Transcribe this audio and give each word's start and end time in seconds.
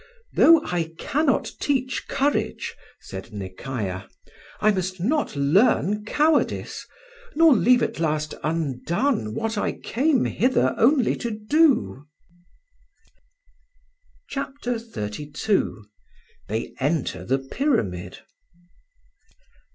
"Though 0.33 0.63
I 0.65 0.93
cannot 0.97 1.51
teach 1.59 2.07
courage," 2.07 2.75
said 3.01 3.31
Nekayah, 3.31 4.09
"I 4.59 4.71
must 4.71 4.99
not 4.99 5.35
learn 5.35 6.05
cowardice, 6.05 6.87
nor 7.35 7.53
leave 7.55 7.83
at 7.83 7.99
last 7.99 8.33
undone 8.43 9.35
what 9.35 9.59
I 9.59 9.73
came 9.73 10.25
hither 10.25 10.73
only 10.75 11.15
to 11.17 11.29
do." 11.29 12.07
CHAPTER 14.27 14.79
XXXII 14.79 15.71
THEY 16.47 16.73
ENTER 16.79 17.23
THE 17.23 17.37
PYRAMID. 17.37 18.21